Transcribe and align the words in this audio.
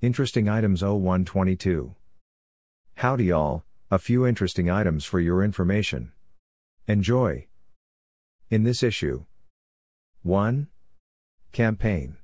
Interesting 0.00 0.48
items 0.48 0.80
0122. 0.80 1.96
Howdy 2.98 3.24
y'all, 3.24 3.64
a 3.90 3.98
few 3.98 4.24
interesting 4.24 4.70
items 4.70 5.04
for 5.04 5.18
your 5.18 5.42
information. 5.42 6.12
Enjoy. 6.86 7.48
In 8.48 8.62
this 8.62 8.84
issue 8.84 9.24
1. 10.22 10.68
Campaign. 11.50 12.16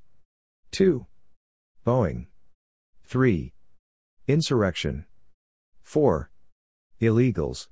2. 0.71 1.05
Boeing. 1.85 2.27
3. 3.03 3.53
Insurrection. 4.29 5.07
4. 5.83 6.31
Illegals. 7.01 7.67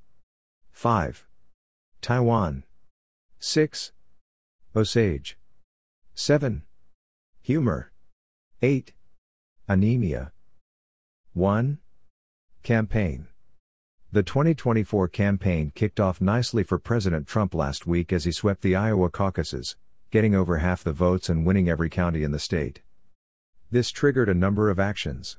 5. 0.73 1.27
Taiwan. 2.01 2.65
6. 3.39 3.93
Osage. 4.75 5.39
7. 6.15 6.63
Humor. 7.43 7.93
8. 8.61 8.93
Anemia. 9.73 10.33
1. 11.33 11.79
Campaign. 12.63 13.29
The 14.13 14.23
2024 14.23 15.09
campaign 15.09 15.73
kicked 15.75 15.99
off 15.99 16.21
nicely 16.21 16.63
for 16.63 16.79
President 16.79 17.27
Trump 17.27 17.55
last 17.55 17.87
week 17.87 18.13
as 18.13 18.25
he 18.25 18.33
swept 18.33 18.61
the 18.61 18.77
Iowa 18.77 19.09
caucuses, 19.09 19.77
getting 20.11 20.35
over 20.35 20.59
half 20.59 20.85
the 20.85 20.93
votes 20.93 21.31
and 21.31 21.47
winning 21.47 21.71
every 21.71 21.89
county 21.89 22.23
in 22.23 22.33
the 22.33 22.39
state. 22.39 22.83
This 23.71 23.91
triggered 23.91 24.29
a 24.29 24.35
number 24.35 24.69
of 24.69 24.79
actions. 24.79 25.39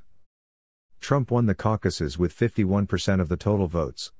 Trump 0.98 1.30
won 1.30 1.46
the 1.46 1.54
caucuses 1.54 2.18
with 2.18 2.36
51% 2.36 3.20
of 3.20 3.28
the 3.28 3.36
total 3.36 3.68
votes. 3.68 4.10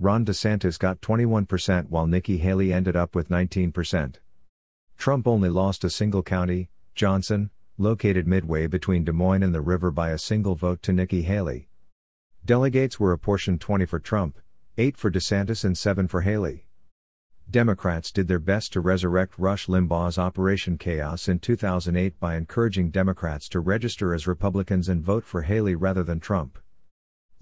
Ron 0.00 0.24
DeSantis 0.24 0.76
got 0.76 1.00
21% 1.00 1.88
while 1.88 2.08
Nikki 2.08 2.38
Haley 2.38 2.72
ended 2.72 2.96
up 2.96 3.14
with 3.14 3.28
19%. 3.28 4.16
Trump 4.98 5.28
only 5.28 5.50
lost 5.50 5.84
a 5.84 5.90
single 5.90 6.24
county, 6.24 6.68
Johnson, 6.96 7.50
located 7.78 8.26
midway 8.26 8.66
between 8.66 9.04
Des 9.04 9.12
Moines 9.12 9.42
and 9.42 9.54
the 9.54 9.60
river 9.60 9.90
by 9.90 10.10
a 10.10 10.18
single 10.18 10.54
vote 10.54 10.82
to 10.82 10.92
Nikki 10.92 11.22
Haley. 11.22 11.68
Delegates 12.44 12.98
were 12.98 13.12
apportioned 13.12 13.60
20 13.60 13.84
for 13.86 13.98
Trump, 13.98 14.38
8 14.78 14.96
for 14.96 15.10
DeSantis, 15.10 15.64
and 15.64 15.76
7 15.76 16.08
for 16.08 16.22
Haley. 16.22 16.66
Democrats 17.50 18.10
did 18.10 18.28
their 18.28 18.38
best 18.38 18.72
to 18.72 18.80
resurrect 18.80 19.38
Rush 19.38 19.66
Limbaugh's 19.66 20.18
Operation 20.18 20.78
Chaos 20.78 21.28
in 21.28 21.38
2008 21.38 22.18
by 22.18 22.36
encouraging 22.36 22.90
Democrats 22.90 23.48
to 23.50 23.60
register 23.60 24.12
as 24.12 24.26
Republicans 24.26 24.88
and 24.88 25.02
vote 25.02 25.24
for 25.24 25.42
Haley 25.42 25.74
rather 25.74 26.02
than 26.02 26.18
Trump. 26.18 26.58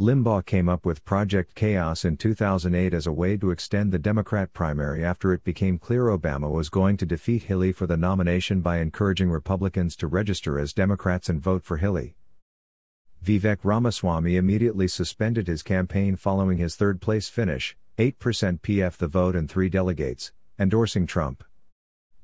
Limbaugh 0.00 0.44
came 0.44 0.68
up 0.68 0.84
with 0.84 1.04
Project 1.04 1.54
Chaos 1.54 2.04
in 2.04 2.16
2008 2.16 2.92
as 2.92 3.06
a 3.06 3.12
way 3.12 3.36
to 3.36 3.52
extend 3.52 3.92
the 3.92 3.98
Democrat 4.00 4.52
primary 4.52 5.04
after 5.04 5.32
it 5.32 5.44
became 5.44 5.78
clear 5.78 6.06
Obama 6.06 6.50
was 6.50 6.68
going 6.68 6.96
to 6.96 7.06
defeat 7.06 7.44
Haley 7.44 7.70
for 7.70 7.86
the 7.86 7.96
nomination 7.96 8.60
by 8.60 8.78
encouraging 8.78 9.30
Republicans 9.30 9.94
to 9.96 10.08
register 10.08 10.58
as 10.58 10.72
Democrats 10.72 11.28
and 11.28 11.40
vote 11.40 11.62
for 11.62 11.76
Haley. 11.76 12.16
Vivek 13.24 13.58
Ramaswamy 13.62 14.34
immediately 14.34 14.88
suspended 14.88 15.46
his 15.46 15.62
campaign 15.62 16.16
following 16.16 16.58
his 16.58 16.74
third 16.74 17.00
place 17.00 17.28
finish, 17.28 17.76
8% 17.96 18.14
PF 18.62 18.96
the 18.96 19.06
vote 19.06 19.36
and 19.36 19.48
3 19.48 19.68
delegates, 19.68 20.32
endorsing 20.58 21.06
Trump. 21.06 21.44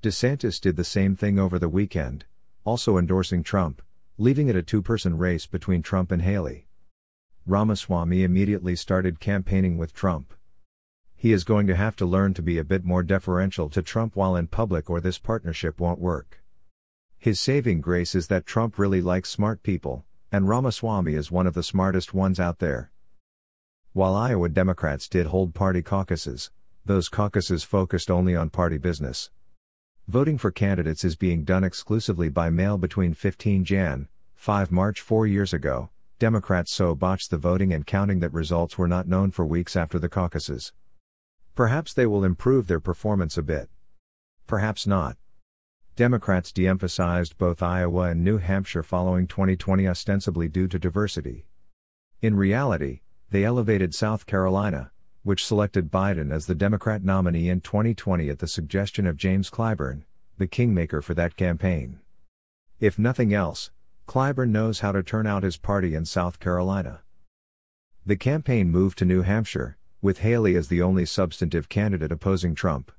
DeSantis 0.02 0.60
did 0.60 0.74
the 0.74 0.82
same 0.82 1.14
thing 1.14 1.38
over 1.38 1.56
the 1.56 1.68
weekend, 1.68 2.24
also 2.64 2.98
endorsing 2.98 3.44
Trump, 3.44 3.80
leaving 4.18 4.48
it 4.48 4.56
a 4.56 4.62
two 4.64 4.82
person 4.82 5.16
race 5.16 5.46
between 5.46 5.82
Trump 5.82 6.10
and 6.10 6.22
Haley. 6.22 6.66
Ramaswamy 7.50 8.22
immediately 8.22 8.76
started 8.76 9.18
campaigning 9.18 9.76
with 9.76 9.92
Trump. 9.92 10.32
He 11.16 11.32
is 11.32 11.42
going 11.42 11.66
to 11.66 11.74
have 11.74 11.96
to 11.96 12.06
learn 12.06 12.32
to 12.34 12.42
be 12.42 12.58
a 12.58 12.64
bit 12.64 12.84
more 12.84 13.02
deferential 13.02 13.68
to 13.70 13.82
Trump 13.82 14.14
while 14.14 14.36
in 14.36 14.46
public, 14.46 14.88
or 14.88 15.00
this 15.00 15.18
partnership 15.18 15.80
won't 15.80 15.98
work. 15.98 16.44
His 17.18 17.40
saving 17.40 17.80
grace 17.80 18.14
is 18.14 18.28
that 18.28 18.46
Trump 18.46 18.78
really 18.78 19.02
likes 19.02 19.30
smart 19.30 19.64
people, 19.64 20.04
and 20.30 20.48
Ramaswamy 20.48 21.14
is 21.14 21.32
one 21.32 21.48
of 21.48 21.54
the 21.54 21.64
smartest 21.64 22.14
ones 22.14 22.38
out 22.38 22.60
there. 22.60 22.92
While 23.94 24.14
Iowa 24.14 24.48
Democrats 24.48 25.08
did 25.08 25.26
hold 25.26 25.52
party 25.52 25.82
caucuses, 25.82 26.52
those 26.84 27.08
caucuses 27.08 27.64
focused 27.64 28.12
only 28.12 28.36
on 28.36 28.50
party 28.50 28.78
business. 28.78 29.28
Voting 30.06 30.38
for 30.38 30.52
candidates 30.52 31.02
is 31.02 31.16
being 31.16 31.42
done 31.42 31.64
exclusively 31.64 32.28
by 32.28 32.48
mail 32.48 32.78
between 32.78 33.12
15 33.12 33.64
Jan, 33.64 34.06
5 34.36 34.70
March 34.70 35.00
4 35.00 35.26
years 35.26 35.52
ago. 35.52 35.90
Democrats 36.20 36.70
so 36.70 36.94
botched 36.94 37.30
the 37.30 37.38
voting 37.38 37.72
and 37.72 37.86
counting 37.86 38.20
that 38.20 38.30
results 38.34 38.76
were 38.76 38.86
not 38.86 39.08
known 39.08 39.30
for 39.30 39.46
weeks 39.46 39.74
after 39.74 39.98
the 39.98 40.10
caucuses. 40.10 40.74
Perhaps 41.54 41.94
they 41.94 42.04
will 42.04 42.24
improve 42.24 42.66
their 42.66 42.78
performance 42.78 43.38
a 43.38 43.42
bit. 43.42 43.70
Perhaps 44.46 44.86
not. 44.86 45.16
Democrats 45.96 46.52
de 46.52 46.66
emphasized 46.66 47.38
both 47.38 47.62
Iowa 47.62 48.10
and 48.10 48.22
New 48.22 48.36
Hampshire 48.36 48.82
following 48.82 49.26
2020 49.26 49.88
ostensibly 49.88 50.46
due 50.46 50.68
to 50.68 50.78
diversity. 50.78 51.46
In 52.20 52.36
reality, 52.36 53.00
they 53.30 53.42
elevated 53.42 53.94
South 53.94 54.26
Carolina, 54.26 54.90
which 55.22 55.46
selected 55.46 55.90
Biden 55.90 56.30
as 56.30 56.44
the 56.44 56.54
Democrat 56.54 57.02
nominee 57.02 57.48
in 57.48 57.62
2020 57.62 58.28
at 58.28 58.40
the 58.40 58.46
suggestion 58.46 59.06
of 59.06 59.16
James 59.16 59.48
Clyburn, 59.48 60.02
the 60.36 60.46
kingmaker 60.46 61.00
for 61.00 61.14
that 61.14 61.36
campaign. 61.36 61.98
If 62.78 62.98
nothing 62.98 63.32
else, 63.32 63.70
Clyburn 64.10 64.48
knows 64.48 64.80
how 64.80 64.90
to 64.90 65.04
turn 65.04 65.24
out 65.24 65.44
his 65.44 65.56
party 65.56 65.94
in 65.94 66.04
South 66.04 66.40
Carolina. 66.40 67.02
The 68.04 68.16
campaign 68.16 68.68
moved 68.68 68.98
to 68.98 69.04
New 69.04 69.22
Hampshire, 69.22 69.78
with 70.02 70.18
Haley 70.18 70.56
as 70.56 70.66
the 70.66 70.82
only 70.82 71.06
substantive 71.06 71.68
candidate 71.68 72.10
opposing 72.10 72.56
Trump. 72.56 72.90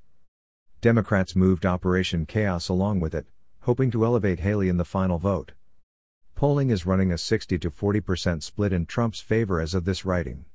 Democrats 0.79 1.35
moved 1.35 1.65
Operation 1.65 2.25
Chaos 2.25 2.69
along 2.69 3.01
with 3.01 3.13
it, 3.13 3.27
hoping 3.63 3.91
to 3.91 4.05
elevate 4.05 4.39
Haley 4.39 4.69
in 4.69 4.77
the 4.77 4.85
final 4.85 5.17
vote. 5.17 5.51
Polling 6.33 6.69
is 6.69 6.85
running 6.85 7.11
a 7.11 7.17
60 7.17 7.59
to 7.59 7.69
40% 7.69 8.41
split 8.41 8.71
in 8.71 8.85
Trump's 8.85 9.19
favor 9.19 9.59
as 9.59 9.73
of 9.73 9.83
this 9.83 10.05
writing. 10.05 10.45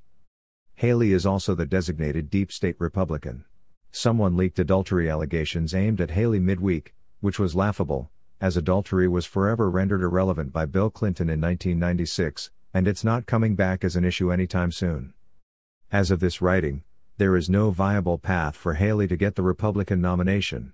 Haley 0.77 1.13
is 1.13 1.27
also 1.27 1.55
the 1.55 1.67
designated 1.67 2.31
deep 2.31 2.51
state 2.51 2.77
Republican. 2.79 3.45
Someone 3.93 4.39
leaked 4.39 4.59
adultery 4.59 5.11
allegations 5.11 5.75
aimed 5.75 6.01
at 6.01 6.13
Haley 6.13 6.41
midweek, 6.41 6.95
which 7.21 7.39
was 7.39 7.55
laughable, 7.55 8.11
as 8.41 8.57
adultery 8.57 9.09
was 9.09 9.25
forever 9.25 9.71
rendered 9.71 10.03
irrelevant 10.03 10.53
by 10.53 10.67
Bill 10.67 10.91
Clinton 10.91 11.29
in 11.29 11.41
1996, 11.41 12.51
and 12.75 12.87
it's 12.87 13.05
not 13.05 13.27
coming 13.27 13.55
back 13.55 13.85
as 13.85 13.97
an 13.97 14.05
issue 14.05 14.31
anytime 14.31 14.71
soon. 14.71 15.15
As 15.91 16.11
of 16.11 16.21
this 16.21 16.43
writing, 16.43 16.83
there 17.17 17.37
is 17.37 17.49
no 17.49 17.71
viable 17.71 18.19
path 18.19 18.55
for 18.55 18.75
Haley 18.75 19.07
to 19.09 19.17
get 19.17 19.37
the 19.37 19.43
Republican 19.43 20.01
nomination. 20.01 20.73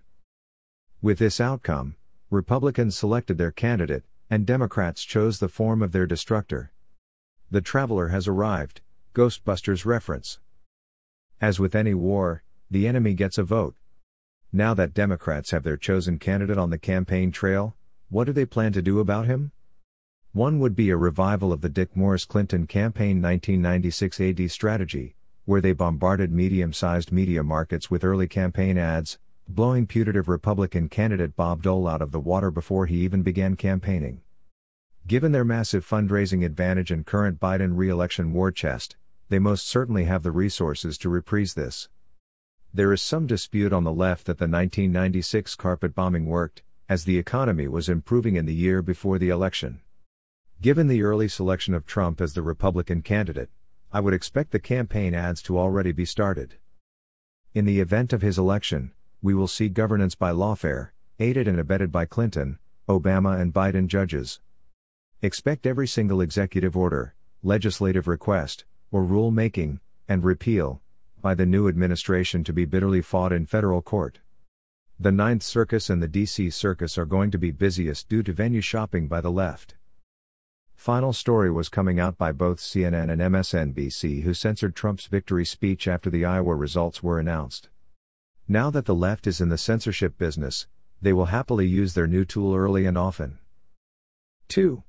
With 1.01 1.19
this 1.19 1.41
outcome, 1.41 1.97
Republicans 2.31 2.97
selected 2.97 3.39
their 3.39 3.53
candidate, 3.53 4.05
and 4.29 4.47
Democrats 4.47 5.05
chose 5.05 5.39
the 5.39 5.49
form 5.49 5.83
of 5.83 5.93
their 5.93 6.07
destructor. 6.07 6.73
The 7.51 7.61
traveler 7.61 8.09
has 8.09 8.27
arrived, 8.27 8.81
Ghostbusters 9.15 9.85
reference. 9.85 10.41
As 11.41 11.61
with 11.61 11.75
any 11.75 11.93
war, 11.93 12.43
the 12.71 12.89
enemy 12.89 13.15
gets 13.15 13.37
a 13.37 13.43
vote. 13.43 13.75
Now 14.55 14.75
that 14.75 14.93
Democrats 14.93 15.51
have 15.53 15.63
their 15.63 15.79
chosen 15.79 16.19
candidate 16.19 16.59
on 16.59 16.69
the 16.69 16.77
campaign 16.77 17.33
trail, 17.33 17.75
what 18.11 18.25
do 18.25 18.35
they 18.35 18.45
plan 18.45 18.75
to 18.75 18.83
do 18.83 19.01
about 19.01 19.25
him? 19.25 19.51
One 20.33 20.59
would 20.59 20.77
be 20.77 20.91
a 20.91 20.97
revival 20.99 21.55
of 21.55 21.63
the 21.63 21.71
Dick 21.71 21.97
Morris 21.97 22.27
Clinton 22.27 22.67
campaign 22.67 23.23
1996 23.23 24.21
AD 24.21 24.51
strategy, 24.51 25.15
where 25.47 25.63
they 25.63 25.73
bombarded 25.73 26.31
medium 26.31 26.75
sized 26.75 27.11
media 27.11 27.43
markets 27.43 27.91
with 27.91 28.05
early 28.05 28.29
campaign 28.29 28.77
ads, 28.77 29.19
blowing 29.49 29.87
putative 29.87 30.29
Republican 30.29 30.91
candidate 30.91 31.35
Bob 31.35 31.63
Dole 31.63 31.89
out 31.89 32.03
of 32.03 32.13
the 32.13 32.21
water 32.21 32.51
before 32.51 32.85
he 32.85 32.97
even 32.97 33.23
began 33.23 33.57
campaigning. 33.57 34.21
Given 35.07 35.33
their 35.33 35.47
massive 35.47 35.89
fundraising 35.89 36.45
advantage 36.45 36.91
and 36.91 37.07
current 37.07 37.41
Biden 37.41 37.73
re 37.75 37.89
election 37.89 38.35
war 38.35 38.53
chest, 38.53 38.97
they 39.31 39.39
most 39.39 39.67
certainly 39.67 40.05
have 40.05 40.23
the 40.23 40.31
resources 40.31 40.99
to 40.99 41.09
reprise 41.09 41.55
this. 41.55 41.89
There 42.75 42.93
is 42.93 43.03
some 43.03 43.27
dispute 43.27 43.73
on 43.73 43.85
the 43.85 43.93
left 43.93 44.25
that 44.27 44.39
the 44.39 44.45
1996 44.45 45.57
carpet 45.57 45.95
bombing 45.95 46.25
worked, 46.25 46.63
as 46.89 47.05
the 47.05 47.19
economy 47.19 47.69
was 47.69 47.91
improving 47.91 48.37
in 48.37 48.47
the 48.47 48.55
year 48.55 48.81
before 48.81 49.19
the 49.19 49.29
election. 49.29 49.83
Given 50.63 50.89
the 50.89 51.03
early 51.03 51.29
selection 51.29 51.75
of 51.75 51.85
Trump 51.85 52.21
as 52.21 52.33
the 52.33 52.43
Republican 52.43 53.03
candidate, 53.03 53.51
I 53.93 54.01
would 54.01 54.15
expect 54.15 54.53
the 54.53 54.59
campaign 54.59 55.15
ads 55.15 55.43
to 55.43 55.59
already 55.59 55.93
be 55.93 56.07
started. 56.07 56.55
In 57.53 57.67
the 57.67 57.81
event 57.81 58.13
of 58.13 58.23
his 58.23 58.39
election, 58.39 58.93
we 59.21 59.35
will 59.35 59.49
see 59.49 59.69
governance 59.69 60.15
by 60.15 60.33
lawfare, 60.33 60.91
aided 61.19 61.47
and 61.47 61.61
abetted 61.61 61.93
by 61.93 62.07
Clinton, 62.07 62.59
Obama, 62.89 63.39
and 63.39 63.53
Biden 63.53 63.87
judges. 63.87 64.41
Expect 65.21 65.67
every 65.67 65.87
single 65.87 66.21
executive 66.21 66.77
order, 66.77 67.15
legislative 67.43 68.09
request, 68.09 68.65
or 68.91 69.05
rule 69.05 69.31
making, 69.31 69.81
and 70.09 70.25
repeal, 70.25 70.82
by 71.23 71.35
the 71.35 71.47
new 71.47 71.69
administration 71.69 72.45
to 72.45 72.53
be 72.53 72.65
bitterly 72.65 73.01
fought 73.01 73.33
in 73.33 73.47
federal 73.47 73.81
court. 73.81 74.19
The 75.01 75.13
Ninth 75.13 75.43
Circus 75.43 75.89
and 75.89 76.03
the 76.03 76.09
DC 76.09 76.53
Circus 76.53 76.99
are 76.99 77.07
going 77.07 77.31
to 77.31 77.39
be 77.39 77.51
busiest 77.51 78.09
due 78.09 78.23
to 78.25 78.33
venue 78.33 78.61
shopping 78.61 79.09
by 79.09 79.21
the 79.21 79.31
left. 79.31 79.77
Final 80.75 81.13
story 81.13 81.51
was 81.51 81.69
coming 81.69 82.01
out 82.01 82.19
by 82.19 82.33
both 82.33 82.59
CNN 82.59 83.11
and 83.11 83.21
MSNBC, 83.21 84.23
who 84.23 84.35
censored 84.35 84.75
Trump's 84.75 85.07
victory 85.07 85.45
speech 85.45 85.87
after 85.87 86.11
the 86.11 86.25
Iowa 86.25 86.57
results 86.57 87.03
were 87.03 87.21
announced. 87.21 87.69
Now 88.49 88.69
that 88.71 88.87
the 88.87 88.95
left 88.95 89.27
is 89.29 89.41
in 89.41 89.49
the 89.49 89.57
censorship 89.57 90.19
business, 90.19 90.67
they 91.01 91.13
will 91.13 91.27
happily 91.27 91.67
use 91.67 91.95
their 91.95 92.09
new 92.09 92.25
tool 92.25 92.55
early 92.55 92.85
and 92.85 92.99
often. 92.99 93.39
2. 94.49 94.83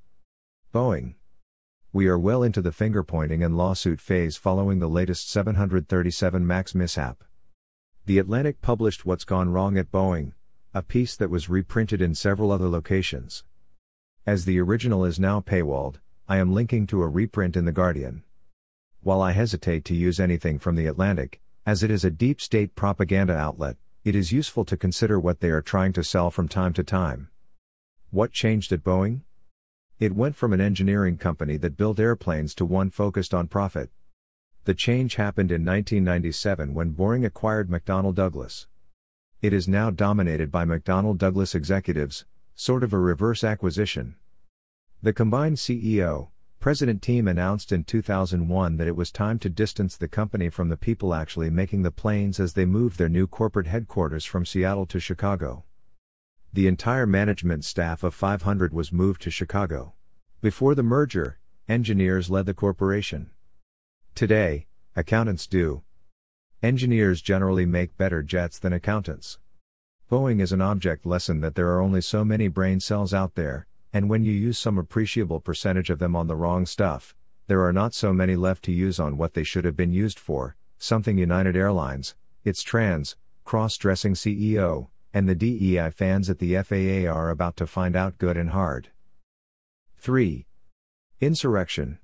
Boeing. 0.73 1.13
We 1.95 2.07
are 2.07 2.17
well 2.17 2.41
into 2.41 2.59
the 2.59 2.71
finger 2.71 3.03
pointing 3.03 3.43
and 3.43 3.55
lawsuit 3.55 4.01
phase 4.01 4.35
following 4.35 4.79
the 4.79 4.89
latest 4.89 5.29
737 5.29 6.45
MAX 6.45 6.73
mishap. 6.73 7.23
The 8.07 8.17
Atlantic 8.17 8.63
published 8.63 9.05
What's 9.05 9.25
Gone 9.25 9.49
Wrong 9.49 9.77
at 9.77 9.91
Boeing, 9.91 10.31
a 10.73 10.81
piece 10.81 11.15
that 11.15 11.29
was 11.29 11.49
reprinted 11.49 12.01
in 12.01 12.15
several 12.15 12.51
other 12.51 12.67
locations. 12.67 13.43
As 14.25 14.45
the 14.45 14.59
original 14.59 15.05
is 15.05 15.19
now 15.19 15.39
paywalled, 15.39 15.97
I 16.27 16.37
am 16.37 16.51
linking 16.51 16.87
to 16.87 17.03
a 17.03 17.07
reprint 17.07 17.55
in 17.55 17.65
The 17.65 17.71
Guardian. 17.71 18.23
While 19.03 19.21
I 19.21 19.33
hesitate 19.33 19.85
to 19.85 19.95
use 19.95 20.19
anything 20.19 20.57
from 20.57 20.75
The 20.75 20.87
Atlantic, 20.87 21.41
as 21.63 21.83
it 21.83 21.91
is 21.91 22.03
a 22.03 22.09
deep 22.09 22.41
state 22.41 22.73
propaganda 22.73 23.35
outlet, 23.35 23.77
it 24.03 24.15
is 24.15 24.31
useful 24.31 24.65
to 24.65 24.75
consider 24.75 25.19
what 25.19 25.41
they 25.41 25.51
are 25.51 25.61
trying 25.61 25.93
to 25.93 26.03
sell 26.03 26.31
from 26.31 26.47
time 26.47 26.73
to 26.73 26.83
time. 26.83 27.29
What 28.09 28.31
changed 28.31 28.71
at 28.71 28.83
Boeing? 28.83 29.21
It 30.03 30.17
went 30.17 30.35
from 30.35 30.51
an 30.51 30.59
engineering 30.59 31.15
company 31.15 31.55
that 31.55 31.77
built 31.77 31.97
airplanes 31.97 32.53
to 32.55 32.65
one 32.65 32.89
focused 32.89 33.33
on 33.33 33.47
profit. 33.47 33.89
The 34.65 34.73
change 34.73 35.15
happened 35.15 35.49
in 35.49 35.63
1997 35.63 36.73
when 36.73 36.91
Boeing 36.91 37.25
acquired 37.25 37.69
McDonnell 37.69 38.13
Douglas. 38.13 38.67
It 39.41 39.53
is 39.53 39.65
now 39.65 39.91
dominated 39.91 40.51
by 40.51 40.65
McDonnell 40.65 41.17
Douglas 41.17 41.55
executives, 41.55 42.25
sort 42.53 42.83
of 42.83 42.91
a 42.91 42.99
reverse 42.99 43.45
acquisition. 43.45 44.15
The 45.01 45.13
combined 45.13 45.55
CEO, 45.55 46.31
President 46.59 47.01
team 47.01 47.25
announced 47.25 47.71
in 47.71 47.85
2001 47.85 48.75
that 48.75 48.87
it 48.89 48.97
was 48.97 49.09
time 49.09 49.39
to 49.39 49.49
distance 49.49 49.95
the 49.95 50.09
company 50.09 50.49
from 50.49 50.67
the 50.67 50.75
people 50.75 51.13
actually 51.13 51.49
making 51.49 51.83
the 51.83 51.91
planes 51.91 52.41
as 52.41 52.55
they 52.55 52.65
moved 52.65 52.97
their 52.97 53.07
new 53.07 53.25
corporate 53.25 53.67
headquarters 53.67 54.25
from 54.25 54.45
Seattle 54.45 54.85
to 54.87 54.99
Chicago 54.99 55.63
the 56.53 56.67
entire 56.67 57.07
management 57.07 57.65
staff 57.65 58.03
of 58.03 58.13
500 58.13 58.73
was 58.73 58.93
moved 58.93 59.23
to 59.23 59.31
Chicago. 59.31 59.93
Before 60.39 60.75
the 60.75 60.83
merger, 60.83 61.39
engineers 61.67 62.29
led 62.29 62.45
the 62.45 62.53
corporation. 62.53 63.31
Today, 64.13 64.67
accountants 64.95 65.47
do. 65.47 65.81
Engineers 66.61 67.23
generally 67.23 67.65
make 67.65 67.97
better 67.97 68.21
jets 68.21 68.59
than 68.59 68.71
accountants. 68.71 69.39
Boeing 70.11 70.39
is 70.39 70.51
an 70.51 70.61
object 70.61 71.07
lesson 71.07 71.41
that 71.41 71.55
there 71.55 71.69
are 71.69 71.81
only 71.81 72.01
so 72.01 72.23
many 72.23 72.47
brain 72.47 72.79
cells 72.79 73.15
out 73.15 73.33
there, 73.33 73.65
and 73.91 74.07
when 74.07 74.23
you 74.23 74.31
use 74.31 74.59
some 74.59 74.77
appreciable 74.77 75.39
percentage 75.39 75.89
of 75.89 75.97
them 75.97 76.15
on 76.15 76.27
the 76.27 76.35
wrong 76.35 76.67
stuff, 76.67 77.15
there 77.47 77.63
are 77.63 77.73
not 77.73 77.95
so 77.95 78.13
many 78.13 78.35
left 78.35 78.63
to 78.65 78.71
use 78.71 78.99
on 78.99 79.17
what 79.17 79.33
they 79.33 79.43
should 79.43 79.65
have 79.65 79.75
been 79.75 79.91
used 79.91 80.19
for, 80.19 80.55
something 80.77 81.17
United 81.17 81.55
Airlines, 81.55 82.13
its 82.43 82.61
trans, 82.61 83.15
cross 83.43 83.75
dressing 83.75 84.13
CEO, 84.13 84.89
and 85.13 85.29
the 85.29 85.35
DEI 85.35 85.91
fans 85.91 86.29
at 86.29 86.39
the 86.39 86.55
FAA 86.55 87.11
are 87.11 87.29
about 87.29 87.55
to 87.57 87.67
find 87.67 87.95
out 87.95 88.17
good 88.17 88.35
and 88.35 88.49
hard. 88.49 88.89
3. 89.97 90.45
Insurrection. 91.21 91.99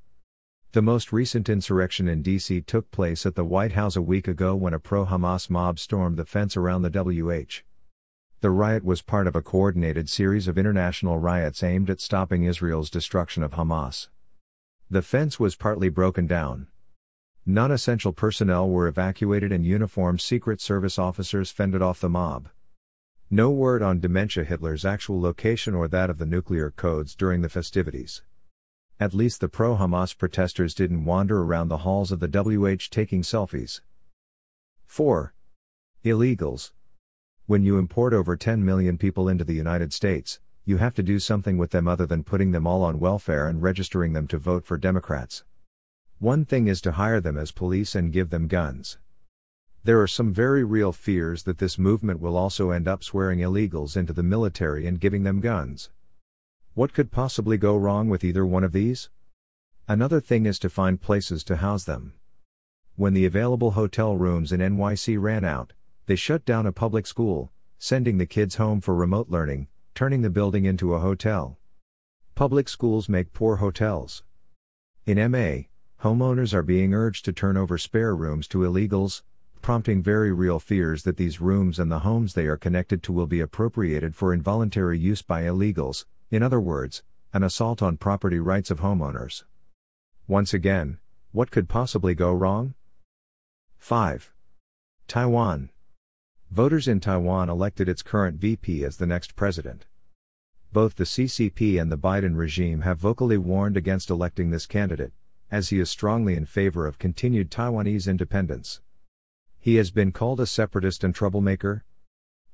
The 0.72 0.84
most 0.84 1.12
recent 1.12 1.50
insurrection 1.50 2.08
in 2.08 2.22
D.C. 2.22 2.62
took 2.62 2.92
place 2.92 3.26
at 3.26 3.34
the 3.34 3.44
White 3.44 3.72
House 3.72 3.96
a 3.96 4.02
week 4.02 4.28
ago 4.28 4.56
when 4.56 4.74
a 4.74 4.80
pro 4.80 5.06
Hamas 5.06 5.50
mob 5.50 5.80
stormed 5.80 6.18
the 6.18 6.26
fence 6.26 6.56
around 6.56 6.84
the 6.84 6.90
WH. 6.92 7.64
The 8.42 8.52
riot 8.52 8.86
was 8.86 9.02
part 9.02 9.26
of 9.26 9.36
a 9.36 9.42
coordinated 9.42 10.08
series 10.08 10.48
of 10.48 10.58
international 10.58 11.18
riots 11.18 11.64
aimed 11.64 11.90
at 11.90 12.00
stopping 12.00 12.44
Israel's 12.44 12.92
destruction 12.92 13.42
of 13.42 13.54
Hamas. 13.54 14.10
The 14.90 15.02
fence 15.02 15.40
was 15.40 15.56
partly 15.56 15.90
broken 15.90 16.28
down. 16.28 16.68
Non 17.46 17.72
essential 17.72 18.14
personnel 18.14 18.70
were 18.70 18.88
evacuated 18.88 19.52
and 19.52 19.66
uniformed 19.66 20.22
Secret 20.22 20.62
Service 20.62 21.00
officers 21.00 21.50
fended 21.50 21.82
off 21.82 22.00
the 22.00 22.10
mob. 22.10 22.48
No 23.32 23.52
word 23.52 23.84
on 23.84 24.00
dementia 24.00 24.44
Hitler's 24.44 24.84
actual 24.84 25.22
location 25.22 25.76
or 25.76 25.88
that 25.88 26.10
of 26.10 26.18
the 26.18 26.26
nuclear 26.26 26.72
codes 26.72 27.14
during 27.14 27.42
the 27.44 27.50
festivities. 27.50 28.24
At 29.00 29.14
least 29.14 29.40
the 29.40 29.48
pro 29.48 29.76
Hamas 29.76 30.18
protesters 30.18 30.74
didn't 30.74 31.06
wander 31.06 31.44
around 31.44 31.68
the 31.68 31.86
halls 31.86 32.12
of 32.12 32.22
the 32.22 32.28
WH 32.28 32.90
taking 32.90 33.22
selfies. 33.22 33.82
4. 34.88 35.36
Illegals. 36.04 36.72
When 37.46 37.64
you 37.64 37.78
import 37.78 38.16
over 38.16 38.36
10 38.36 38.66
million 38.66 38.98
people 38.98 39.30
into 39.30 39.44
the 39.44 39.54
United 39.54 39.94
States, 39.94 40.40
you 40.66 40.78
have 40.78 40.96
to 40.96 41.04
do 41.04 41.20
something 41.20 41.60
with 41.60 41.70
them 41.70 41.88
other 41.88 42.08
than 42.08 42.24
putting 42.24 42.50
them 42.50 42.66
all 42.66 42.82
on 42.82 43.00
welfare 43.00 43.48
and 43.48 43.62
registering 43.62 44.14
them 44.14 44.26
to 44.30 44.40
vote 44.40 44.66
for 44.66 44.76
Democrats. 44.76 45.44
One 46.18 46.46
thing 46.46 46.68
is 46.68 46.82
to 46.82 46.94
hire 46.94 47.22
them 47.22 47.38
as 47.38 47.52
police 47.52 47.94
and 47.94 48.12
give 48.12 48.32
them 48.32 48.48
guns. 48.48 48.98
There 49.84 50.02
are 50.02 50.08
some 50.08 50.34
very 50.34 50.64
real 50.64 50.92
fears 50.92 51.44
that 51.44 51.58
this 51.58 51.78
movement 51.78 52.20
will 52.20 52.36
also 52.36 52.72
end 52.72 52.88
up 52.88 53.04
swearing 53.04 53.40
illegals 53.40 53.96
into 53.96 54.12
the 54.12 54.24
military 54.24 54.86
and 54.86 55.00
giving 55.00 55.24
them 55.24 55.40
guns. 55.40 55.90
What 56.74 56.94
could 56.94 57.12
possibly 57.12 57.58
go 57.58 57.78
wrong 57.78 58.10
with 58.10 58.24
either 58.24 58.46
one 58.46 58.66
of 58.66 58.74
these? 58.74 59.10
Another 59.88 60.20
thing 60.20 60.46
is 60.46 60.60
to 60.60 60.70
find 60.70 61.02
places 61.02 61.44
to 61.46 61.58
house 61.58 61.86
them. 61.86 62.14
When 62.96 63.14
the 63.14 63.26
available 63.26 63.72
hotel 63.72 64.18
rooms 64.18 64.52
in 64.52 64.60
NYC 64.60 65.20
ran 65.20 65.46
out, 65.46 65.72
they 66.08 66.18
shut 66.18 66.44
down 66.44 66.66
a 66.66 66.74
public 66.74 67.08
school, 67.08 67.52
sending 67.78 68.18
the 68.18 68.26
kids 68.26 68.56
home 68.56 68.82
for 68.82 68.94
remote 68.94 69.30
learning, 69.30 69.70
turning 69.96 70.22
the 70.22 70.30
building 70.30 70.66
into 70.66 70.94
a 70.94 71.00
hotel. 71.00 71.58
Public 72.36 72.68
schools 72.68 73.08
make 73.08 73.32
poor 73.32 73.58
hotels. 73.58 74.24
In 75.06 75.16
MA, 75.32 75.70
homeowners 76.04 76.54
are 76.54 76.64
being 76.64 76.94
urged 76.94 77.24
to 77.26 77.34
turn 77.34 77.56
over 77.56 77.78
spare 77.78 78.14
rooms 78.16 78.48
to 78.50 78.60
illegals, 78.60 79.22
prompting 79.70 80.02
very 80.02 80.32
real 80.32 80.58
fears 80.58 81.04
that 81.04 81.18
these 81.18 81.40
rooms 81.40 81.78
and 81.78 81.92
the 81.92 82.00
homes 82.00 82.34
they 82.34 82.48
are 82.48 82.58
connected 82.58 83.04
to 83.04 83.12
will 83.14 83.28
be 83.28 83.40
appropriated 83.40 84.16
for 84.16 84.34
involuntary 84.34 84.98
use 84.98 85.22
by 85.22 85.44
illegals, 85.44 86.06
in 86.32 86.42
other 86.42 86.60
words, 86.60 87.04
an 87.34 87.44
assault 87.44 87.80
on 87.84 87.96
property 87.96 88.40
rights 88.40 88.72
of 88.72 88.80
homeowners. 88.80 89.44
Once 90.28 90.56
again, 90.56 90.98
what 91.34 91.52
could 91.52 91.70
possibly 91.70 92.16
go 92.16 92.34
wrong? 92.34 92.74
5. 93.78 94.34
Taiwan. 95.08 95.70
Voters 96.50 96.88
in 96.88 97.00
Taiwan 97.00 97.48
elected 97.48 97.88
its 97.88 98.02
current 98.02 98.40
VP 98.40 98.84
as 98.84 98.98
the 98.98 99.06
next 99.06 99.36
president. 99.36 99.86
Both 100.74 100.96
the 100.96 101.04
CCP 101.04 101.80
and 101.80 101.92
the 101.92 101.96
Biden 101.96 102.36
regime 102.36 102.82
have 102.82 102.98
vocally 102.98 103.38
warned 103.38 103.78
against 103.78 104.10
electing 104.10 104.50
this 104.50 104.66
candidate, 104.66 105.14
as 105.52 105.70
he 105.70 105.80
is 105.80 105.92
strongly 105.92 106.36
in 106.36 106.48
favor 106.48 106.88
of 106.88 106.98
continued 106.98 107.52
Taiwanese 107.52 108.10
independence. 108.10 108.82
He 109.62 109.76
has 109.76 109.92
been 109.92 110.14
called 110.14 110.40
a 110.40 110.46
separatist 110.46 111.04
and 111.04 111.14
troublemaker. 111.14 111.84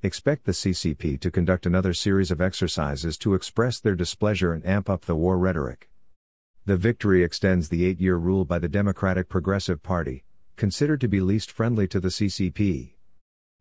Expect 0.02 0.44
the 0.44 0.52
CCP 0.52 1.20
to 1.20 1.30
conduct 1.30 1.64
another 1.64 1.94
series 1.94 2.32
of 2.32 2.40
exercises 2.40 3.16
to 3.18 3.34
express 3.34 3.78
their 3.78 3.94
displeasure 3.94 4.52
and 4.52 4.66
amp 4.66 4.90
up 4.90 5.04
the 5.04 5.14
war 5.14 5.38
rhetoric. 5.38 5.88
The 6.64 6.76
victory 6.76 7.22
extends 7.22 7.68
the 7.68 7.84
eight 7.84 8.00
year 8.00 8.16
rule 8.16 8.44
by 8.44 8.58
the 8.58 8.68
Democratic 8.68 9.28
Progressive 9.28 9.84
Party, 9.84 10.24
considered 10.56 11.00
to 11.00 11.06
be 11.06 11.20
least 11.20 11.52
friendly 11.52 11.86
to 11.86 12.00
the 12.00 12.08
CCP. 12.08 12.94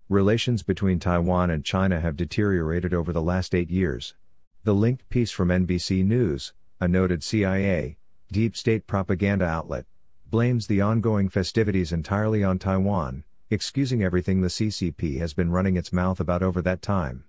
Relations 0.10 0.63
between 0.63 1.00
Taiwan 1.00 1.51
and 1.51 1.63
China 1.63 2.00
have 2.01 2.17
deteriorated 2.17 2.96
over 2.96 3.13
the 3.13 3.22
last 3.22 3.53
eight 3.53 3.69
years. 3.69 4.15
The 4.63 4.74
linked 4.74 5.08
piece 5.10 5.29
from 5.29 5.50
NBC 5.50 6.03
News, 6.03 6.53
a 6.79 6.88
noted 6.88 7.24
CIA, 7.24 7.98
deep 8.31 8.58
state 8.58 8.88
propaganda 8.88 9.46
outlet, 9.46 9.86
blames 10.31 10.65
the 10.65 10.81
ongoing 10.81 11.29
festivities 11.29 11.91
entirely 11.91 12.43
on 12.43 12.58
Taiwan, 12.58 13.24
excusing 13.55 14.03
everything 14.03 14.41
the 14.41 14.50
CCP 14.50 15.17
has 15.19 15.33
been 15.33 15.50
running 15.50 15.77
its 15.77 15.93
mouth 15.93 16.19
about 16.19 16.43
over 16.43 16.62
that 16.62 16.81
time. 16.81 17.24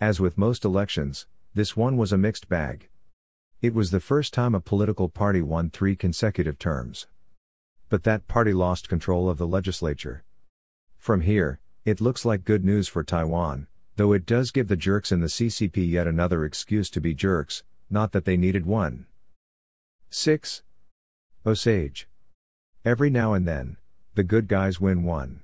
As 0.00 0.20
with 0.20 0.38
most 0.38 0.64
elections, 0.64 1.26
this 1.54 1.76
one 1.76 1.96
was 1.96 2.12
a 2.12 2.16
mixed 2.16 2.48
bag. 2.48 2.88
It 3.60 3.74
was 3.74 3.90
the 3.90 3.98
first 3.98 4.32
time 4.32 4.54
a 4.54 4.60
political 4.60 5.08
party 5.08 5.42
won 5.42 5.68
three 5.68 5.96
consecutive 5.96 6.56
terms. 6.56 7.08
But 7.88 8.04
that 8.04 8.28
party 8.28 8.52
lost 8.52 8.88
control 8.88 9.28
of 9.28 9.38
the 9.38 9.46
legislature. 9.46 10.22
From 10.96 11.22
here, 11.22 11.58
it 11.84 12.00
looks 12.00 12.24
like 12.24 12.44
good 12.44 12.64
news 12.64 12.86
for 12.86 13.02
Taiwan, 13.02 13.66
though 13.96 14.12
it 14.12 14.26
does 14.26 14.52
give 14.52 14.68
the 14.68 14.76
jerks 14.76 15.10
in 15.10 15.20
the 15.20 15.26
CCP 15.26 15.78
yet 15.90 16.06
another 16.06 16.44
excuse 16.44 16.88
to 16.90 17.00
be 17.00 17.12
jerks, 17.12 17.64
not 17.90 18.12
that 18.12 18.24
they 18.24 18.36
needed 18.36 18.66
one. 18.66 19.06
6. 20.10 20.62
Osage. 21.44 22.06
Every 22.84 23.10
now 23.10 23.32
and 23.32 23.48
then, 23.48 23.78
the 24.20 24.24
good 24.24 24.48
guys 24.48 24.78
win 24.78 25.02
one. 25.02 25.40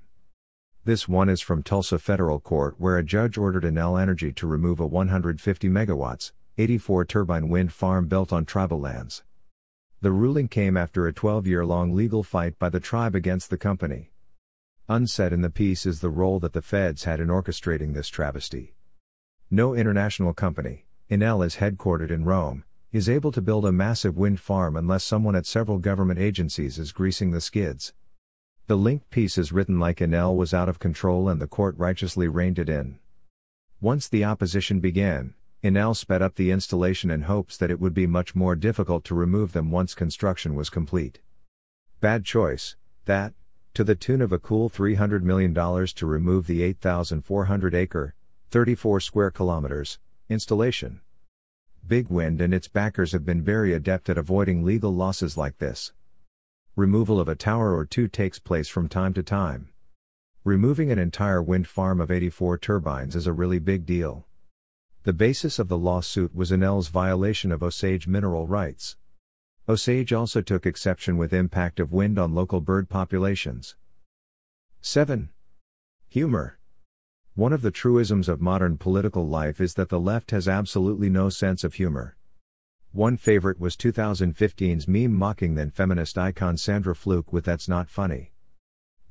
This 0.84 1.08
one 1.08 1.30
is 1.30 1.40
from 1.40 1.62
Tulsa 1.62 1.98
Federal 1.98 2.38
Court 2.38 2.74
where 2.76 2.98
a 2.98 3.02
judge 3.02 3.38
ordered 3.38 3.62
Enel 3.62 3.98
Energy 3.98 4.34
to 4.34 4.46
remove 4.46 4.80
a 4.80 4.86
150 4.86 5.70
megawatts, 5.70 6.32
84 6.58 7.06
turbine 7.06 7.48
wind 7.48 7.72
farm 7.72 8.06
built 8.06 8.34
on 8.34 8.44
tribal 8.44 8.78
lands. 8.78 9.24
The 10.02 10.12
ruling 10.12 10.48
came 10.48 10.76
after 10.76 11.06
a 11.06 11.12
12 11.14 11.46
year 11.46 11.64
long 11.64 11.94
legal 11.94 12.22
fight 12.22 12.58
by 12.58 12.68
the 12.68 12.78
tribe 12.78 13.14
against 13.14 13.48
the 13.48 13.56
company. 13.56 14.10
Unsaid 14.90 15.32
in 15.32 15.40
the 15.40 15.48
piece 15.48 15.86
is 15.86 16.02
the 16.02 16.10
role 16.10 16.38
that 16.40 16.52
the 16.52 16.60
feds 16.60 17.04
had 17.04 17.18
in 17.18 17.28
orchestrating 17.28 17.94
this 17.94 18.10
travesty. 18.10 18.74
No 19.50 19.72
international 19.72 20.34
company, 20.34 20.84
Enel 21.10 21.42
is 21.46 21.56
headquartered 21.56 22.10
in 22.10 22.26
Rome, 22.26 22.64
is 22.92 23.08
able 23.08 23.32
to 23.32 23.40
build 23.40 23.64
a 23.64 23.72
massive 23.72 24.18
wind 24.18 24.38
farm 24.38 24.76
unless 24.76 25.02
someone 25.02 25.34
at 25.34 25.46
several 25.46 25.78
government 25.78 26.18
agencies 26.18 26.78
is 26.78 26.92
greasing 26.92 27.30
the 27.30 27.40
skids. 27.40 27.94
The 28.68 28.76
linked 28.76 29.10
piece 29.10 29.38
is 29.38 29.52
written 29.52 29.78
like 29.78 29.98
Enel 29.98 30.34
was 30.34 30.52
out 30.52 30.68
of 30.68 30.80
control 30.80 31.28
and 31.28 31.40
the 31.40 31.46
court 31.46 31.78
righteously 31.78 32.26
reined 32.26 32.58
it 32.58 32.68
in. 32.68 32.98
Once 33.80 34.08
the 34.08 34.24
opposition 34.24 34.80
began, 34.80 35.34
Enel 35.62 35.94
sped 35.94 36.20
up 36.20 36.34
the 36.34 36.50
installation 36.50 37.08
in 37.08 37.22
hopes 37.22 37.56
that 37.56 37.70
it 37.70 37.78
would 37.78 37.94
be 37.94 38.08
much 38.08 38.34
more 38.34 38.56
difficult 38.56 39.04
to 39.04 39.14
remove 39.14 39.52
them 39.52 39.70
once 39.70 39.94
construction 39.94 40.56
was 40.56 40.68
complete. 40.68 41.20
Bad 42.00 42.24
choice, 42.24 42.74
that, 43.04 43.34
to 43.74 43.84
the 43.84 43.94
tune 43.94 44.20
of 44.20 44.32
a 44.32 44.38
cool 44.40 44.68
$300 44.68 45.22
million 45.22 45.54
to 45.54 46.06
remove 46.06 46.48
the 46.48 46.64
8,400 46.64 47.72
acre, 47.72 48.14
34 48.50 48.98
square 48.98 49.30
kilometers, 49.30 50.00
installation. 50.28 51.02
Big 51.86 52.08
Wind 52.08 52.40
and 52.40 52.52
its 52.52 52.66
backers 52.66 53.12
have 53.12 53.24
been 53.24 53.42
very 53.42 53.72
adept 53.72 54.08
at 54.08 54.18
avoiding 54.18 54.64
legal 54.64 54.92
losses 54.92 55.36
like 55.36 55.58
this. 55.58 55.92
Removal 56.78 57.18
of 57.18 57.26
a 57.26 57.34
tower 57.34 57.74
or 57.74 57.86
two 57.86 58.06
takes 58.06 58.38
place 58.38 58.68
from 58.68 58.86
time 58.86 59.14
to 59.14 59.22
time. 59.22 59.70
Removing 60.44 60.92
an 60.92 60.98
entire 60.98 61.42
wind 61.42 61.66
farm 61.66 62.02
of 62.02 62.10
84 62.10 62.58
turbines 62.58 63.16
is 63.16 63.26
a 63.26 63.32
really 63.32 63.58
big 63.58 63.86
deal. 63.86 64.26
The 65.04 65.14
basis 65.14 65.58
of 65.58 65.68
the 65.68 65.78
lawsuit 65.78 66.34
was 66.34 66.50
Enel's 66.52 66.88
violation 66.88 67.50
of 67.50 67.62
Osage 67.62 68.06
mineral 68.06 68.46
rights. 68.46 68.96
Osage 69.66 70.12
also 70.12 70.42
took 70.42 70.66
exception 70.66 71.16
with 71.16 71.32
impact 71.32 71.80
of 71.80 71.94
wind 71.94 72.18
on 72.18 72.34
local 72.34 72.60
bird 72.60 72.90
populations. 72.90 73.74
7. 74.82 75.30
Humor. 76.10 76.58
One 77.34 77.54
of 77.54 77.62
the 77.62 77.70
truisms 77.70 78.28
of 78.28 78.42
modern 78.42 78.76
political 78.76 79.26
life 79.26 79.62
is 79.62 79.72
that 79.74 79.88
the 79.88 79.98
left 79.98 80.30
has 80.30 80.46
absolutely 80.46 81.08
no 81.08 81.30
sense 81.30 81.64
of 81.64 81.72
humor. 81.72 82.15
One 82.92 83.16
favorite 83.16 83.60
was 83.60 83.76
2015's 83.76 84.88
meme 84.88 85.12
mocking 85.12 85.54
then 85.54 85.70
feminist 85.70 86.16
icon 86.16 86.56
Sandra 86.56 86.94
Fluke 86.94 87.32
with 87.32 87.44
That's 87.44 87.68
Not 87.68 87.90
Funny. 87.90 88.32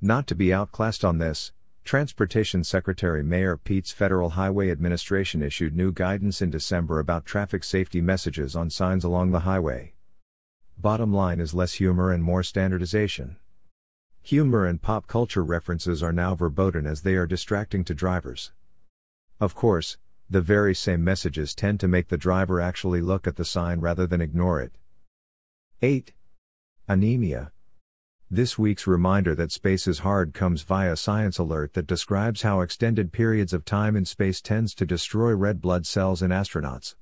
Not 0.02 0.28
to 0.28 0.36
be 0.36 0.54
outclassed 0.54 1.06
on 1.06 1.20
this, 1.20 1.52
Transportation 1.86 2.64
Secretary 2.64 3.22
Mayor 3.22 3.58
Pete's 3.58 3.92
Federal 3.92 4.32
Highway 4.32 4.72
Administration 4.72 5.44
issued 5.44 5.76
new 5.76 5.92
guidance 5.92 6.42
in 6.42 6.50
December 6.50 7.00
about 7.00 7.26
traffic 7.26 7.64
safety 7.64 8.02
messages 8.02 8.56
on 8.56 8.72
signs 8.72 9.04
along 9.04 9.32
the 9.32 9.42
highway. 9.42 9.94
Bottom 10.80 11.14
line 11.14 11.40
is 11.40 11.54
less 11.54 11.74
humor 11.74 12.12
and 12.12 12.24
more 12.24 12.42
standardization. 12.42 13.38
Humor 14.24 14.66
and 14.66 14.82
pop 14.82 15.06
culture 15.06 15.44
references 15.44 16.02
are 16.02 16.12
now 16.12 16.34
verboten 16.34 16.88
as 16.88 17.04
they 17.04 17.14
are 17.14 17.28
distracting 17.28 17.84
to 17.84 17.94
drivers. 17.94 18.52
Of 19.40 19.54
course, 19.54 19.98
the 20.30 20.42
very 20.42 20.74
same 20.74 21.04
messages 21.04 21.54
tend 21.54 21.80
to 21.80 21.88
make 21.88 22.08
the 22.08 22.18
driver 22.18 22.60
actually 22.60 23.02
look 23.02 23.28
at 23.28 23.36
the 23.36 23.46
sign 23.46 23.80
rather 23.80 24.08
than 24.08 24.22
ignore 24.22 24.60
it. 24.60 24.78
8. 25.82 26.14
Anemia. 26.88 27.52
This 28.32 28.58
week's 28.58 28.88
reminder 28.88 29.36
that 29.36 29.52
space 29.52 29.88
is 29.88 30.00
hard 30.00 30.34
comes 30.34 30.64
via 30.64 30.96
Science 30.96 31.38
Alert 31.38 31.74
that 31.74 31.86
describes 31.86 32.42
how 32.42 32.62
extended 32.62 33.12
periods 33.12 33.54
of 33.54 33.66
time 33.66 33.96
in 33.96 34.04
space 34.04 34.42
tends 34.42 34.74
to 34.76 34.86
destroy 34.86 35.32
red 35.34 35.62
blood 35.62 35.86
cells 35.86 36.24
in 36.24 36.32
astronauts. 36.32 36.96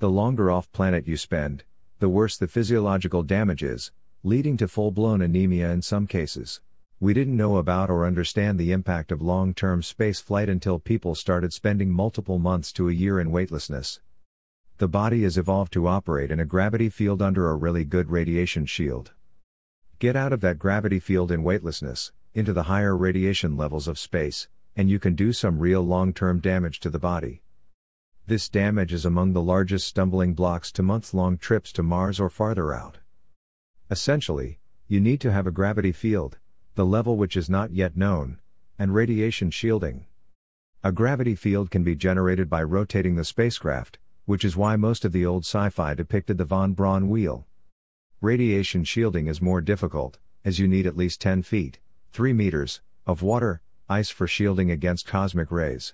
The 0.00 0.10
longer 0.10 0.50
off 0.50 0.70
planet 0.72 1.06
you 1.06 1.16
spend, 1.16 1.62
the 2.00 2.08
worse 2.08 2.36
the 2.36 2.48
physiological 2.48 3.22
damage 3.22 3.62
is, 3.62 3.92
leading 4.24 4.56
to 4.56 4.66
full-blown 4.66 5.22
anemia 5.22 5.70
in 5.70 5.82
some 5.82 6.06
cases. 6.06 6.60
We 7.02 7.14
didn't 7.14 7.38
know 7.38 7.56
about 7.56 7.88
or 7.88 8.04
understand 8.04 8.58
the 8.58 8.72
impact 8.72 9.10
of 9.10 9.22
long-term 9.22 9.82
space 9.82 10.20
flight 10.20 10.50
until 10.50 10.78
people 10.78 11.14
started 11.14 11.50
spending 11.54 11.90
multiple 11.90 12.38
months 12.38 12.70
to 12.74 12.90
a 12.90 12.92
year 12.92 13.18
in 13.18 13.32
weightlessness. 13.32 14.00
The 14.76 14.86
body 14.86 15.24
is 15.24 15.38
evolved 15.38 15.72
to 15.72 15.86
operate 15.86 16.30
in 16.30 16.38
a 16.40 16.44
gravity 16.44 16.90
field 16.90 17.22
under 17.22 17.48
a 17.48 17.56
really 17.56 17.86
good 17.86 18.10
radiation 18.10 18.66
shield. 18.66 19.12
Get 19.98 20.14
out 20.14 20.34
of 20.34 20.42
that 20.42 20.58
gravity 20.58 21.00
field 21.00 21.32
in 21.32 21.42
weightlessness, 21.42 22.12
into 22.34 22.52
the 22.52 22.64
higher 22.64 22.94
radiation 22.94 23.56
levels 23.56 23.88
of 23.88 23.98
space, 23.98 24.48
and 24.76 24.90
you 24.90 24.98
can 24.98 25.14
do 25.14 25.32
some 25.32 25.58
real 25.58 25.80
long 25.80 26.12
term 26.12 26.38
damage 26.38 26.80
to 26.80 26.90
the 26.90 26.98
body. 26.98 27.40
This 28.26 28.46
damage 28.50 28.92
is 28.92 29.06
among 29.06 29.32
the 29.32 29.40
largest 29.40 29.88
stumbling 29.88 30.34
blocks 30.34 30.70
to 30.72 30.82
month 30.82 31.14
long 31.14 31.38
trips 31.38 31.72
to 31.72 31.82
Mars 31.82 32.20
or 32.20 32.28
farther 32.28 32.74
out. 32.74 32.98
Essentially, 33.90 34.58
you 34.86 35.00
need 35.00 35.22
to 35.22 35.32
have 35.32 35.46
a 35.46 35.50
gravity 35.50 35.92
field, 35.92 36.36
the 36.80 36.86
level 36.86 37.18
which 37.18 37.36
is 37.36 37.50
not 37.50 37.74
yet 37.74 37.94
known, 37.94 38.38
and 38.78 38.94
radiation 38.94 39.50
shielding. 39.50 40.06
A 40.82 40.90
gravity 40.90 41.34
field 41.34 41.70
can 41.70 41.84
be 41.84 41.94
generated 41.94 42.48
by 42.48 42.62
rotating 42.62 43.16
the 43.16 43.24
spacecraft, 43.26 43.98
which 44.24 44.46
is 44.46 44.56
why 44.56 44.76
most 44.76 45.04
of 45.04 45.12
the 45.12 45.26
old 45.26 45.44
sci 45.44 45.68
fi 45.68 45.92
depicted 45.92 46.38
the 46.38 46.46
von 46.46 46.72
Braun 46.72 47.10
wheel. 47.10 47.46
Radiation 48.22 48.82
shielding 48.82 49.26
is 49.26 49.42
more 49.42 49.60
difficult, 49.60 50.16
as 50.42 50.58
you 50.58 50.66
need 50.66 50.86
at 50.86 50.96
least 50.96 51.20
10 51.20 51.42
feet, 51.42 51.80
3 52.14 52.32
meters, 52.32 52.80
of 53.06 53.20
water, 53.20 53.60
ice 53.86 54.08
for 54.08 54.26
shielding 54.26 54.70
against 54.70 55.06
cosmic 55.06 55.52
rays. 55.52 55.92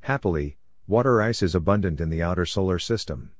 Happily, 0.00 0.56
water 0.86 1.20
ice 1.20 1.42
is 1.42 1.54
abundant 1.54 2.00
in 2.00 2.08
the 2.08 2.22
outer 2.22 2.46
solar 2.46 2.78
system. 2.78 3.32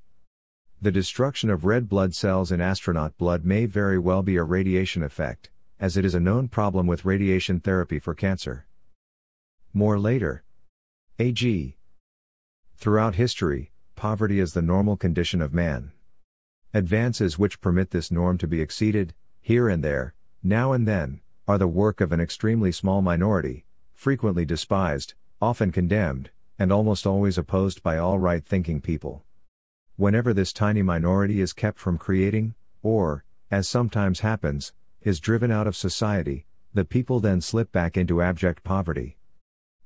The 0.82 0.92
destruction 0.92 1.48
of 1.48 1.64
red 1.64 1.88
blood 1.88 2.14
cells 2.14 2.52
in 2.52 2.60
astronaut 2.60 3.16
blood 3.16 3.46
may 3.46 3.64
very 3.64 3.98
well 3.98 4.22
be 4.22 4.36
a 4.36 4.42
radiation 4.42 5.02
effect, 5.02 5.48
as 5.80 5.96
it 5.96 6.04
is 6.04 6.14
a 6.14 6.20
known 6.20 6.48
problem 6.48 6.86
with 6.86 7.04
radiation 7.04 7.60
therapy 7.60 7.98
for 7.98 8.14
cancer. 8.14 8.66
More 9.72 9.98
later. 9.98 10.42
AG. 11.18 11.76
Throughout 12.76 13.14
history, 13.14 13.70
poverty 13.96 14.40
is 14.40 14.52
the 14.52 14.62
normal 14.62 14.96
condition 14.96 15.40
of 15.40 15.54
man. 15.54 15.92
Advances 16.74 17.38
which 17.38 17.60
permit 17.60 17.90
this 17.90 18.10
norm 18.10 18.38
to 18.38 18.46
be 18.46 18.60
exceeded, 18.60 19.14
here 19.40 19.68
and 19.68 19.82
there, 19.82 20.14
now 20.42 20.72
and 20.72 20.86
then, 20.86 21.20
are 21.46 21.58
the 21.58 21.66
work 21.66 22.00
of 22.00 22.12
an 22.12 22.20
extremely 22.20 22.70
small 22.70 23.00
minority, 23.00 23.64
frequently 23.94 24.44
despised, 24.44 25.14
often 25.40 25.72
condemned, 25.72 26.30
and 26.58 26.72
almost 26.72 27.06
always 27.06 27.38
opposed 27.38 27.82
by 27.82 27.96
all 27.96 28.18
right 28.18 28.44
thinking 28.44 28.80
people. 28.80 29.24
Whenever 29.96 30.34
this 30.34 30.52
tiny 30.52 30.82
minority 30.82 31.40
is 31.40 31.52
kept 31.52 31.78
from 31.78 31.98
creating, 31.98 32.54
or, 32.82 33.24
as 33.50 33.66
sometimes 33.68 34.20
happens, 34.20 34.72
is 35.08 35.20
driven 35.20 35.50
out 35.50 35.66
of 35.66 35.74
society, 35.74 36.44
the 36.74 36.84
people 36.84 37.18
then 37.18 37.40
slip 37.40 37.72
back 37.72 37.96
into 37.96 38.20
abject 38.20 38.62
poverty. 38.62 39.16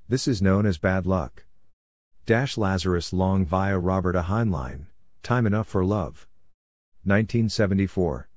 This 0.08 0.26
is 0.26 0.42
known 0.42 0.66
as 0.66 0.78
bad 0.78 1.06
luck. 1.06 1.44
Dash 2.26 2.58
Lazarus 2.58 3.12
Long 3.12 3.46
via 3.46 3.78
Robert 3.78 4.16
A. 4.16 4.22
Heinlein, 4.22 4.86
Time 5.22 5.46
Enough 5.46 5.68
for 5.68 5.84
Love. 5.84 6.26
1974. 7.04 8.28